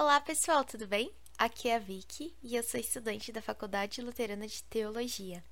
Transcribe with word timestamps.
Olá, 0.00 0.20
pessoal, 0.20 0.64
tudo 0.64 0.86
bem? 0.86 1.12
Aqui 1.36 1.68
é 1.68 1.74
a 1.74 1.78
Vicky 1.80 2.32
e 2.40 2.54
eu 2.54 2.62
sou 2.62 2.78
estudante 2.78 3.32
da 3.32 3.42
Faculdade 3.42 4.00
Luterana 4.00 4.46
de 4.46 4.62
Teologia. 4.62 5.42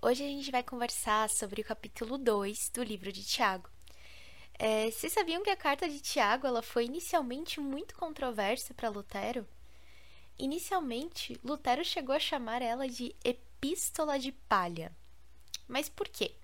Hoje 0.00 0.24
a 0.24 0.26
gente 0.26 0.50
vai 0.50 0.62
conversar 0.62 1.28
sobre 1.28 1.60
o 1.60 1.64
capítulo 1.66 2.16
2 2.16 2.70
do 2.70 2.82
livro 2.82 3.12
de 3.12 3.22
Tiago. 3.22 3.68
É, 4.58 4.90
vocês 4.90 5.12
sabiam 5.12 5.42
que 5.42 5.50
a 5.50 5.56
carta 5.56 5.86
de 5.86 6.00
Tiago 6.00 6.46
ela 6.46 6.62
foi 6.62 6.86
inicialmente 6.86 7.60
muito 7.60 7.94
controversa 7.94 8.72
para 8.72 8.88
Lutero? 8.88 9.46
Inicialmente, 10.38 11.38
Lutero 11.44 11.84
chegou 11.84 12.14
a 12.14 12.18
chamar 12.18 12.62
ela 12.62 12.88
de 12.88 13.14
Epístola 13.22 14.18
de 14.18 14.32
Palha. 14.32 14.96
Mas 15.68 15.90
por 15.90 16.08
quê? 16.08 16.34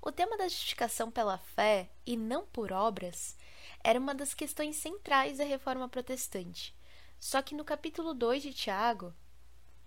O 0.00 0.10
tema 0.10 0.38
da 0.38 0.48
justificação 0.48 1.10
pela 1.10 1.36
fé 1.36 1.90
e 2.06 2.16
não 2.16 2.46
por 2.46 2.72
obras 2.72 3.36
era 3.84 4.00
uma 4.00 4.14
das 4.14 4.32
questões 4.32 4.76
centrais 4.76 5.36
da 5.36 5.44
reforma 5.44 5.86
protestante. 5.88 6.74
Só 7.20 7.42
que 7.42 7.54
no 7.54 7.64
capítulo 7.64 8.14
2 8.14 8.42
de 8.42 8.54
Tiago, 8.54 9.14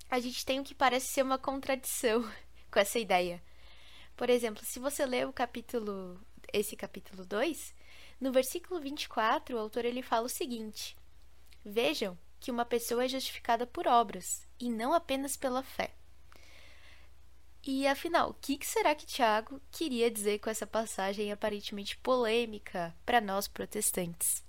a 0.08 0.20
gente 0.20 0.46
tem 0.46 0.60
o 0.60 0.64
que 0.64 0.76
parece 0.76 1.08
ser 1.08 1.24
uma 1.24 1.40
contradição 1.40 2.22
com 2.72 2.80
essa 2.80 3.00
ideia. 3.00 3.44
Por 4.16 4.30
exemplo, 4.30 4.64
se 4.64 4.80
você 4.80 5.04
ler 5.06 5.28
o 5.28 5.34
capítulo, 5.34 6.22
esse 6.54 6.76
capítulo 6.76 7.26
2, 7.26 7.76
no 8.22 8.32
versículo 8.32 8.80
24, 8.80 9.56
o 9.56 9.60
autor 9.60 9.84
ele 9.84 10.04
fala 10.04 10.28
o 10.28 10.30
seguinte: 10.30 10.96
Vejam 11.66 12.18
que 12.40 12.52
uma 12.52 12.66
pessoa 12.66 13.04
é 13.04 13.08
justificada 13.08 13.66
por 13.66 13.88
obras 13.88 14.48
e 14.60 14.70
não 14.70 14.94
apenas 14.94 15.36
pela 15.36 15.64
fé. 15.64 15.97
E 17.70 17.86
afinal, 17.86 18.30
o 18.30 18.34
que 18.34 18.58
será 18.66 18.96
que 18.96 19.06
Tiago 19.06 19.62
queria 19.70 20.10
dizer 20.10 20.40
com 20.40 20.50
essa 20.50 20.66
passagem 20.66 21.34
aparentemente 21.34 21.98
polêmica 21.98 22.96
para 23.06 23.20
nós 23.20 23.46
protestantes? 23.46 24.42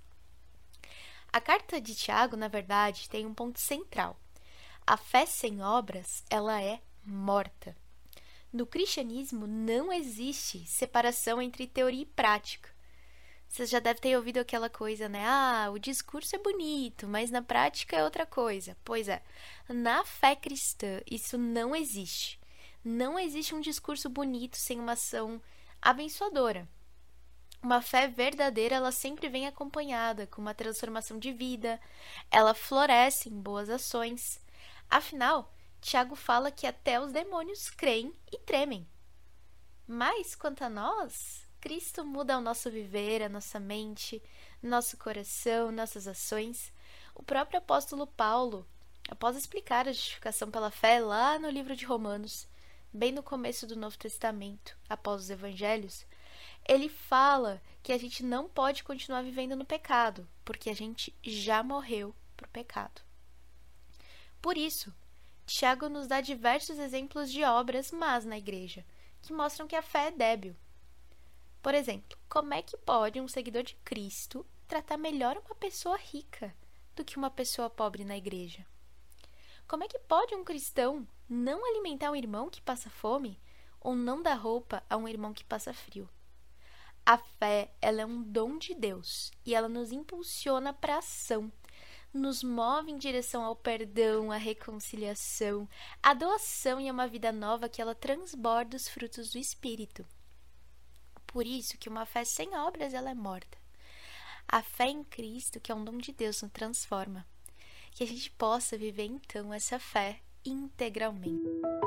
A 1.29 1.41
carta 1.41 1.81
de 1.81 1.93
Tiago, 1.95 2.37
na 2.37 2.47
verdade, 2.47 3.09
tem 3.09 3.25
um 3.25 3.33
ponto 3.33 3.59
central. 3.59 4.17
A 4.87 4.95
fé 4.95 5.25
sem 5.25 5.61
obras, 5.61 6.23
ela 6.29 6.63
é 6.63 6.79
morta. 7.03 7.75
No 8.53 8.65
cristianismo 8.65 9.45
não 9.45 9.91
existe 9.91 10.65
separação 10.65 11.41
entre 11.41 11.67
teoria 11.67 12.03
e 12.03 12.05
prática. 12.05 12.69
Você 13.49 13.65
já 13.65 13.79
deve 13.79 13.99
ter 13.99 14.15
ouvido 14.15 14.37
aquela 14.37 14.69
coisa, 14.69 15.09
né? 15.09 15.25
Ah, 15.27 15.69
o 15.73 15.77
discurso 15.77 16.37
é 16.37 16.39
bonito, 16.39 17.05
mas 17.05 17.29
na 17.31 17.41
prática 17.41 17.97
é 17.97 18.03
outra 18.05 18.25
coisa. 18.25 18.77
Pois 18.85 19.09
é, 19.09 19.21
na 19.67 20.05
fé 20.05 20.37
cristã 20.37 21.01
isso 21.05 21.37
não 21.37 21.75
existe. 21.75 22.38
Não 22.91 23.19
existe 23.19 23.53
um 23.53 23.61
discurso 23.61 24.09
bonito 24.09 24.57
sem 24.57 24.79
uma 24.79 24.93
ação 24.93 25.39
abençoadora. 25.79 26.67
Uma 27.61 27.83
fé 27.83 28.07
verdadeira, 28.07 28.77
ela 28.77 28.91
sempre 28.91 29.29
vem 29.29 29.45
acompanhada 29.45 30.25
com 30.25 30.41
uma 30.41 30.55
transformação 30.55 31.19
de 31.19 31.31
vida, 31.31 31.79
ela 32.31 32.55
floresce 32.55 33.29
em 33.29 33.39
boas 33.39 33.69
ações. 33.69 34.41
Afinal, 34.89 35.53
Tiago 35.79 36.15
fala 36.15 36.49
que 36.49 36.65
até 36.65 36.99
os 36.99 37.11
demônios 37.11 37.69
creem 37.69 38.11
e 38.31 38.39
tremem. 38.39 38.89
Mas 39.85 40.33
quanto 40.33 40.63
a 40.63 40.69
nós, 40.69 41.45
Cristo 41.61 42.03
muda 42.03 42.39
o 42.39 42.41
nosso 42.41 42.71
viver, 42.71 43.21
a 43.21 43.29
nossa 43.29 43.59
mente, 43.59 44.19
nosso 44.63 44.97
coração, 44.97 45.71
nossas 45.71 46.07
ações. 46.07 46.73
O 47.13 47.21
próprio 47.21 47.59
apóstolo 47.59 48.07
Paulo, 48.07 48.67
após 49.07 49.37
explicar 49.37 49.87
a 49.87 49.93
justificação 49.93 50.49
pela 50.49 50.71
fé 50.71 50.99
lá 50.99 51.37
no 51.37 51.51
livro 51.51 51.75
de 51.75 51.85
Romanos, 51.85 52.47
bem 52.93 53.11
no 53.11 53.21
começo 53.21 53.67
do 53.67 53.75
Novo 53.75 53.97
Testamento, 53.97 54.77
após 54.89 55.23
os 55.23 55.29
evangelhos, 55.29 56.05
ele 56.67 56.89
fala 56.89 57.61
que 57.81 57.93
a 57.93 57.97
gente 57.97 58.23
não 58.23 58.49
pode 58.49 58.83
continuar 58.83 59.21
vivendo 59.21 59.55
no 59.55 59.65
pecado, 59.65 60.27
porque 60.43 60.69
a 60.69 60.75
gente 60.75 61.15
já 61.23 61.63
morreu 61.63 62.15
para 62.35 62.47
o 62.47 62.51
pecado. 62.51 63.01
Por 64.41 64.57
isso, 64.57 64.93
Tiago 65.45 65.89
nos 65.89 66.07
dá 66.07 66.21
diversos 66.21 66.77
exemplos 66.77 67.31
de 67.31 67.43
obras 67.43 67.91
más 67.91 68.25
na 68.25 68.37
igreja, 68.37 68.85
que 69.21 69.33
mostram 69.33 69.67
que 69.67 69.75
a 69.75 69.81
fé 69.81 70.07
é 70.07 70.11
débil. 70.11 70.55
Por 71.61 71.75
exemplo, 71.75 72.17
como 72.29 72.53
é 72.53 72.61
que 72.61 72.77
pode 72.77 73.19
um 73.19 73.27
seguidor 73.27 73.63
de 73.63 73.75
Cristo 73.83 74.45
tratar 74.67 74.97
melhor 74.97 75.37
uma 75.37 75.55
pessoa 75.55 75.97
rica 75.97 76.55
do 76.95 77.03
que 77.03 77.17
uma 77.17 77.29
pessoa 77.29 77.69
pobre 77.69 78.05
na 78.05 78.15
igreja? 78.15 78.65
Como 79.67 79.83
é 79.83 79.87
que 79.87 79.99
pode 79.99 80.33
um 80.35 80.43
cristão 80.43 81.07
não 81.29 81.63
alimentar 81.65 82.11
um 82.11 82.15
irmão 82.15 82.49
que 82.49 82.61
passa 82.61 82.89
fome 82.89 83.39
ou 83.79 83.95
não 83.95 84.21
dar 84.21 84.33
roupa 84.33 84.83
a 84.89 84.97
um 84.97 85.07
irmão 85.07 85.33
que 85.33 85.43
passa 85.43 85.73
frio? 85.73 86.09
A 87.05 87.17
fé, 87.17 87.71
ela 87.81 88.01
é 88.01 88.05
um 88.05 88.21
dom 88.21 88.57
de 88.57 88.73
Deus 88.73 89.31
e 89.45 89.53
ela 89.53 89.69
nos 89.69 89.91
impulsiona 89.91 90.73
para 90.73 90.97
ação, 90.97 91.51
nos 92.13 92.43
move 92.43 92.91
em 92.91 92.97
direção 92.97 93.43
ao 93.43 93.55
perdão, 93.55 94.31
à 94.31 94.37
reconciliação, 94.37 95.69
à 96.01 96.13
doação 96.13 96.79
e 96.79 96.89
a 96.89 96.91
uma 96.91 97.07
vida 97.07 97.31
nova 97.31 97.69
que 97.69 97.81
ela 97.81 97.95
transborda 97.95 98.75
os 98.75 98.89
frutos 98.89 99.31
do 99.31 99.37
espírito. 99.37 100.05
Por 101.27 101.45
isso 101.45 101.77
que 101.77 101.89
uma 101.89 102.05
fé 102.05 102.25
sem 102.25 102.55
obras 102.57 102.93
ela 102.93 103.11
é 103.11 103.15
morta. 103.15 103.57
A 104.47 104.63
fé 104.63 104.87
em 104.87 105.03
Cristo, 105.03 105.59
que 105.59 105.71
é 105.71 105.75
um 105.75 105.85
dom 105.85 105.99
de 105.99 106.11
Deus, 106.11 106.41
nos 106.41 106.51
transforma 106.51 107.25
que 107.91 108.03
a 108.03 108.07
gente 108.07 108.31
possa 108.31 108.77
viver 108.77 109.05
então 109.05 109.53
essa 109.53 109.77
fé 109.77 110.21
integralmente. 110.43 111.78